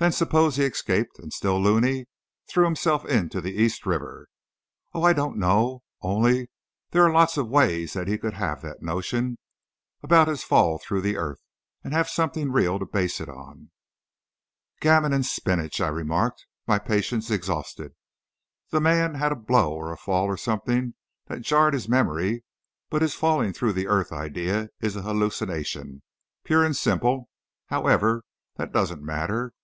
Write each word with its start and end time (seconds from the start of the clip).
Then 0.00 0.12
suppose 0.12 0.54
he 0.54 0.62
escaped, 0.62 1.18
and, 1.18 1.32
still 1.32 1.60
loony, 1.60 2.06
threw 2.48 2.64
himself 2.64 3.04
into 3.04 3.40
the 3.40 3.56
East 3.60 3.84
River 3.84 4.28
oh, 4.94 5.02
I 5.02 5.12
don't 5.12 5.36
know 5.36 5.82
only, 6.02 6.50
there 6.92 7.04
are 7.04 7.12
lots 7.12 7.36
of 7.36 7.48
ways 7.48 7.94
that 7.94 8.06
he 8.06 8.16
could 8.16 8.34
have 8.34 8.62
that 8.62 8.80
notion 8.80 9.38
about 10.00 10.28
his 10.28 10.44
fall 10.44 10.78
through 10.78 11.00
the 11.00 11.16
earth, 11.16 11.40
and 11.82 11.92
have 11.92 12.08
something 12.08 12.52
real 12.52 12.78
to 12.78 12.86
base 12.86 13.20
it 13.20 13.28
on." 13.28 13.72
"Gammon 14.80 15.12
and 15.12 15.26
spinach!" 15.26 15.80
I 15.80 15.88
remarked, 15.88 16.46
my 16.64 16.78
patience 16.78 17.28
exhausted; 17.28 17.96
"the 18.70 18.80
man 18.80 19.14
had 19.14 19.32
a 19.32 19.34
blow 19.34 19.72
or 19.72 19.90
a 19.90 19.96
fall 19.98 20.26
or 20.26 20.36
something 20.36 20.94
that 21.26 21.40
jarred 21.42 21.74
his 21.74 21.88
memory, 21.88 22.44
but 22.88 23.02
his 23.02 23.14
'falling 23.14 23.52
through 23.52 23.72
the 23.72 23.88
earth' 23.88 24.12
idea 24.12 24.68
is 24.80 24.94
a 24.94 25.02
hallucination, 25.02 26.02
pure 26.44 26.64
and 26.64 26.76
simple. 26.76 27.28
However, 27.66 28.22
that 28.54 28.70
doesn't 28.70 29.02
matter. 29.02 29.54